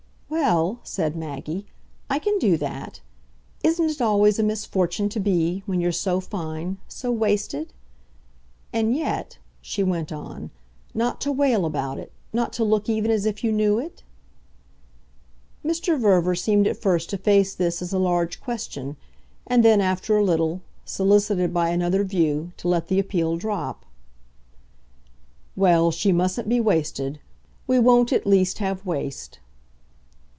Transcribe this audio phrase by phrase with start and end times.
[0.33, 1.67] "Well," said Maggie,
[2.09, 3.01] "I can do that.
[3.65, 7.73] Isn't it always a misfortune to be when you're so fine so wasted?
[8.71, 10.49] And yet," she went on,
[10.93, 14.03] "not to wail about it, not to look even as if you knew it?"
[15.65, 15.99] Mr.
[15.99, 18.95] Verver seemed at first to face this as a large question,
[19.45, 23.85] and then, after a little, solicited by another view, to let the appeal drop.
[25.57, 27.19] "Well, she mustn't be wasted.
[27.67, 29.39] We won't at least have waste."